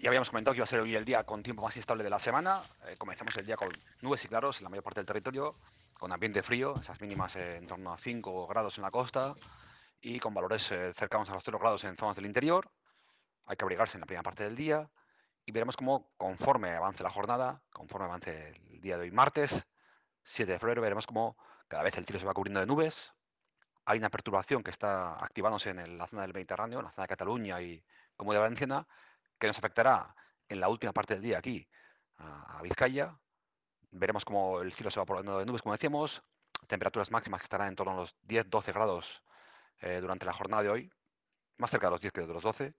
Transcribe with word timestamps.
ya 0.00 0.08
habíamos 0.08 0.30
comentado 0.30 0.54
que 0.54 0.58
iba 0.58 0.64
a 0.64 0.66
ser 0.66 0.80
hoy 0.80 0.94
el 0.94 1.04
día 1.04 1.24
con 1.24 1.42
tiempo 1.42 1.62
más 1.62 1.76
inestable 1.76 2.04
de 2.04 2.10
la 2.10 2.18
semana. 2.18 2.60
Eh, 2.86 2.94
comenzamos 2.98 3.36
el 3.36 3.44
día 3.44 3.56
con 3.56 3.68
nubes 4.00 4.24
y 4.24 4.28
claros 4.28 4.58
en 4.58 4.64
la 4.64 4.70
mayor 4.70 4.84
parte 4.84 5.00
del 5.00 5.06
territorio, 5.06 5.52
con 5.98 6.12
ambiente 6.12 6.42
frío, 6.42 6.74
esas 6.80 7.00
mínimas 7.00 7.36
en 7.36 7.66
torno 7.66 7.92
a 7.92 7.98
5 7.98 8.46
grados 8.46 8.78
en 8.78 8.82
la 8.82 8.90
costa 8.90 9.34
y 10.00 10.18
con 10.18 10.34
valores 10.34 10.70
eh, 10.72 10.92
cercanos 10.94 11.28
a 11.30 11.34
los 11.34 11.42
0 11.44 11.58
grados 11.58 11.84
en 11.84 11.96
zonas 11.96 12.16
del 12.16 12.26
interior. 12.26 12.70
Hay 13.46 13.56
que 13.56 13.64
abrigarse 13.64 13.96
en 13.96 14.00
la 14.00 14.06
primera 14.06 14.22
parte 14.22 14.44
del 14.44 14.56
día 14.56 14.88
y 15.44 15.52
veremos 15.52 15.76
cómo 15.76 16.12
conforme 16.16 16.70
avance 16.70 17.02
la 17.02 17.10
jornada, 17.10 17.62
conforme 17.70 18.06
avance 18.06 18.60
el 18.70 18.80
día 18.80 18.96
de 18.96 19.02
hoy 19.02 19.10
martes, 19.10 19.66
7 20.24 20.52
de 20.52 20.58
febrero, 20.58 20.80
veremos 20.80 21.06
cómo 21.06 21.36
cada 21.68 21.82
vez 21.82 21.96
el 21.98 22.04
cielo 22.04 22.20
se 22.20 22.26
va 22.26 22.34
cubriendo 22.34 22.60
de 22.60 22.66
nubes. 22.66 23.12
Hay 23.84 23.98
una 23.98 24.10
perturbación 24.10 24.62
que 24.62 24.70
está 24.70 25.22
activándose 25.22 25.70
en 25.70 25.98
la 25.98 26.06
zona 26.06 26.22
del 26.22 26.32
Mediterráneo, 26.32 26.78
en 26.78 26.84
la 26.84 26.92
zona 26.92 27.04
de 27.04 27.08
Cataluña 27.08 27.60
y 27.60 27.84
como 28.16 28.32
de 28.32 28.38
Valenciana, 28.38 28.86
que 29.42 29.48
nos 29.48 29.58
afectará 29.58 30.14
en 30.48 30.60
la 30.60 30.68
última 30.68 30.92
parte 30.92 31.14
del 31.14 31.22
día 31.24 31.38
aquí 31.38 31.68
a, 32.18 32.62
Vizcaya. 32.62 33.18
Veremos 33.90 34.24
cómo 34.24 34.60
el 34.60 34.72
cielo 34.72 34.88
se 34.88 35.00
va 35.00 35.04
poblando 35.04 35.36
de 35.36 35.46
nubes, 35.46 35.62
como 35.62 35.74
decíamos. 35.74 36.22
Temperaturas 36.68 37.10
máximas 37.10 37.40
que 37.40 37.46
estarán 37.46 37.66
en 37.66 37.74
torno 37.74 37.92
a 37.92 37.96
los 37.96 38.14
10-12 38.22 38.72
grados 38.72 39.20
eh, 39.80 39.98
durante 40.00 40.24
la 40.26 40.32
jornada 40.32 40.62
de 40.62 40.68
hoy, 40.68 40.92
más 41.56 41.72
cerca 41.72 41.88
de 41.88 41.90
los 41.90 42.00
10 42.00 42.12
que 42.12 42.20
de 42.20 42.32
los 42.32 42.44
12 42.44 42.72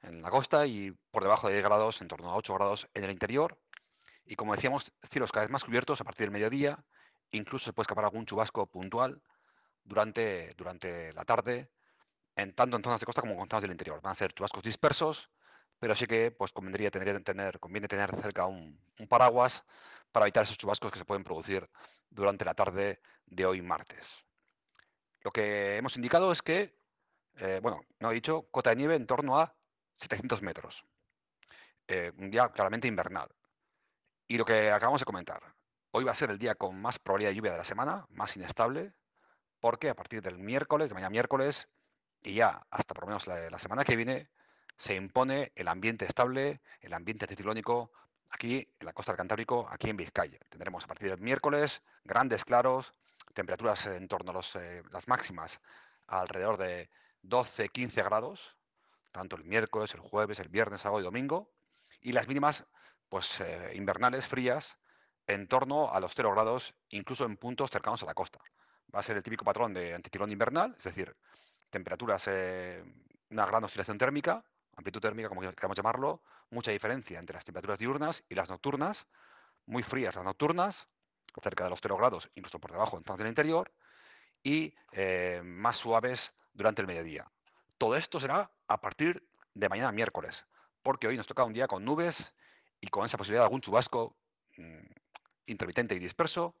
en 0.00 0.22
la 0.22 0.30
costa 0.30 0.66
y 0.66 0.90
por 1.12 1.22
debajo 1.22 1.46
de 1.46 1.52
10 1.54 1.64
grados, 1.64 2.00
en 2.00 2.08
torno 2.08 2.30
a 2.30 2.36
8 2.36 2.52
grados 2.52 2.88
en 2.94 3.04
el 3.04 3.12
interior. 3.12 3.56
Y 4.24 4.34
como 4.34 4.56
decíamos, 4.56 4.92
cielos 5.08 5.30
cada 5.30 5.46
vez 5.46 5.52
más 5.52 5.62
cubiertos 5.62 6.00
a 6.00 6.04
partir 6.04 6.26
del 6.26 6.32
mediodía. 6.32 6.84
Incluso 7.30 7.66
se 7.66 7.72
puede 7.72 7.84
escapar 7.84 8.06
algún 8.06 8.26
chubasco 8.26 8.66
puntual 8.66 9.22
durante, 9.84 10.52
durante 10.56 11.12
la 11.12 11.24
tarde, 11.24 11.70
en 12.34 12.52
tanto 12.56 12.76
en 12.76 12.82
zonas 12.82 12.98
de 12.98 13.06
costa 13.06 13.20
como 13.20 13.34
en 13.40 13.48
zonas 13.48 13.62
del 13.62 13.70
interior. 13.70 14.00
Van 14.02 14.10
a 14.10 14.16
ser 14.16 14.32
chubascos 14.32 14.64
dispersos 14.64 15.30
pero 15.82 15.96
sí 15.96 16.06
que 16.06 16.30
pues 16.30 16.52
convendría 16.52 16.92
tener, 16.92 17.58
conviene 17.58 17.88
tener 17.88 18.14
cerca 18.22 18.46
un, 18.46 18.78
paraguas 19.08 19.64
para 20.12 20.26
evitar 20.26 20.44
esos 20.44 20.56
chubascos 20.56 20.92
que 20.92 20.98
se 21.00 21.04
pueden 21.04 21.24
producir 21.24 21.68
durante 22.08 22.44
la 22.44 22.54
tarde 22.54 23.00
de 23.26 23.46
hoy 23.46 23.62
martes. 23.62 24.08
Lo 25.22 25.32
que 25.32 25.78
hemos 25.78 25.96
indicado 25.96 26.30
es 26.30 26.40
que, 26.40 26.78
eh, 27.34 27.58
bueno, 27.60 27.80
no 27.98 28.12
he 28.12 28.14
dicho, 28.14 28.46
cota 28.52 28.70
de 28.70 28.76
nieve 28.76 28.94
en 28.94 29.08
torno 29.08 29.40
a 29.40 29.56
700 29.96 30.40
metros. 30.42 30.84
Eh, 31.88 32.12
un 32.16 32.30
día 32.30 32.48
claramente 32.50 32.86
invernal. 32.86 33.34
Y 34.28 34.38
lo 34.38 34.44
que 34.44 34.70
acabamos 34.70 35.00
de 35.00 35.06
comentar, 35.06 35.42
hoy 35.90 36.04
va 36.04 36.12
a 36.12 36.14
ser 36.14 36.30
el 36.30 36.38
día 36.38 36.54
con 36.54 36.80
más 36.80 37.00
probabilidad 37.00 37.30
de 37.32 37.34
lluvia 37.34 37.50
de 37.50 37.58
la 37.58 37.64
semana, 37.64 38.06
más 38.10 38.36
inestable, 38.36 38.94
porque 39.58 39.88
a 39.88 39.96
partir 39.96 40.22
del 40.22 40.38
miércoles, 40.38 40.90
de 40.90 40.94
mañana 40.94 41.10
miércoles, 41.10 41.68
y 42.22 42.34
ya 42.34 42.68
hasta 42.70 42.94
por 42.94 43.02
lo 43.02 43.08
menos 43.08 43.26
la 43.26 43.58
semana 43.58 43.82
que 43.82 43.96
viene, 43.96 44.30
se 44.82 44.96
impone 44.96 45.52
el 45.54 45.68
ambiente 45.68 46.06
estable, 46.06 46.60
el 46.80 46.92
ambiente 46.92 47.28
ciclónico 47.28 47.92
aquí 48.30 48.68
en 48.80 48.84
la 48.84 48.92
costa 48.92 49.12
del 49.12 49.18
Cantábrico, 49.18 49.68
aquí 49.70 49.88
en 49.88 49.96
Vizcaya. 49.96 50.40
Tendremos 50.48 50.82
a 50.82 50.88
partir 50.88 51.08
del 51.08 51.20
miércoles 51.20 51.82
grandes 52.02 52.44
claros, 52.44 52.92
temperaturas 53.32 53.86
en 53.86 54.08
torno 54.08 54.32
a 54.32 54.34
los, 54.34 54.56
eh, 54.56 54.82
las 54.90 55.06
máximas 55.06 55.60
alrededor 56.08 56.56
de 56.56 56.90
12-15 57.22 58.02
grados, 58.02 58.56
tanto 59.12 59.36
el 59.36 59.44
miércoles, 59.44 59.94
el 59.94 60.00
jueves, 60.00 60.40
el 60.40 60.48
viernes, 60.48 60.80
sábado 60.80 61.00
y 61.00 61.04
domingo, 61.04 61.52
y 62.00 62.10
las 62.10 62.26
mínimas 62.26 62.64
pues 63.08 63.40
eh, 63.40 63.70
invernales 63.76 64.26
frías 64.26 64.78
en 65.28 65.46
torno 65.46 65.92
a 65.92 66.00
los 66.00 66.12
0 66.16 66.32
grados, 66.32 66.74
incluso 66.88 67.24
en 67.24 67.36
puntos 67.36 67.70
cercanos 67.70 68.02
a 68.02 68.06
la 68.06 68.14
costa. 68.14 68.40
Va 68.92 68.98
a 68.98 69.04
ser 69.04 69.16
el 69.16 69.22
típico 69.22 69.44
patrón 69.44 69.72
de 69.74 69.94
anticiclón 69.94 70.32
invernal, 70.32 70.74
es 70.76 70.82
decir, 70.82 71.14
temperaturas, 71.70 72.26
eh, 72.26 72.82
una 73.30 73.46
gran 73.46 73.62
oscilación 73.62 73.96
térmica, 73.96 74.44
amplitud 74.76 75.00
térmica, 75.00 75.28
como 75.28 75.40
queramos 75.40 75.76
llamarlo, 75.76 76.22
mucha 76.50 76.70
diferencia 76.70 77.18
entre 77.18 77.34
las 77.34 77.44
temperaturas 77.44 77.78
diurnas 77.78 78.24
y 78.28 78.34
las 78.34 78.48
nocturnas, 78.48 79.06
muy 79.66 79.82
frías 79.82 80.14
las 80.14 80.24
nocturnas, 80.24 80.88
cerca 81.40 81.64
de 81.64 81.70
los 81.70 81.80
0 81.80 81.96
grados, 81.96 82.30
incluso 82.34 82.58
por 82.58 82.72
debajo 82.72 82.96
en 82.96 83.04
zonas 83.04 83.18
del 83.18 83.28
interior, 83.28 83.72
y 84.42 84.74
eh, 84.92 85.40
más 85.44 85.78
suaves 85.78 86.34
durante 86.52 86.82
el 86.82 86.88
mediodía. 86.88 87.30
Todo 87.78 87.96
esto 87.96 88.20
será 88.20 88.50
a 88.68 88.80
partir 88.80 89.26
de 89.54 89.68
mañana 89.68 89.92
miércoles, 89.92 90.44
porque 90.82 91.06
hoy 91.06 91.16
nos 91.16 91.26
toca 91.26 91.44
un 91.44 91.52
día 91.52 91.66
con 91.66 91.84
nubes 91.84 92.32
y 92.80 92.88
con 92.88 93.04
esa 93.04 93.16
posibilidad 93.16 93.42
de 93.42 93.46
algún 93.46 93.60
chubasco 93.60 94.16
mm, 94.56 94.86
intermitente 95.46 95.94
y 95.94 95.98
disperso 95.98 96.54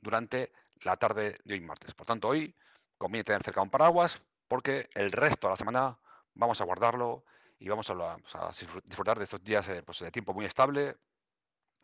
durante 0.00 0.52
la 0.82 0.96
tarde 0.96 1.38
de 1.44 1.54
hoy 1.54 1.60
martes. 1.60 1.94
Por 1.94 2.06
tanto, 2.06 2.28
hoy 2.28 2.54
conviene 2.98 3.24
tener 3.24 3.42
cerca 3.42 3.62
un 3.62 3.70
paraguas 3.70 4.20
porque 4.48 4.90
el 4.94 5.12
resto 5.12 5.46
de 5.46 5.52
la 5.52 5.56
semana 5.56 5.98
vamos 6.34 6.60
a 6.60 6.64
guardarlo 6.64 7.24
y 7.62 7.68
vamos 7.68 7.88
a, 7.90 8.50
disfrutar 8.84 9.18
de 9.18 9.24
estos 9.24 9.42
días 9.44 9.68
eh, 9.68 9.84
pues, 9.84 10.00
de 10.00 10.10
tiempo 10.10 10.34
muy 10.34 10.46
estable, 10.46 10.96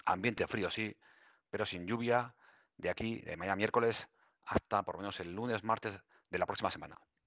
ambiente 0.06 0.44
frío 0.48 0.72
sí, 0.72 0.92
pero 1.48 1.64
sin 1.64 1.86
lluvia 1.86 2.34
de 2.76 2.90
aquí, 2.90 3.20
de 3.20 3.36
mañana 3.36 3.54
miércoles, 3.54 4.08
hasta 4.46 4.82
por 4.82 4.96
lo 4.96 5.02
menos 5.02 5.20
el 5.20 5.32
lunes, 5.32 5.62
martes 5.62 5.96
de 6.30 6.38
la 6.38 6.46
próxima 6.46 6.72
semana. 6.72 6.96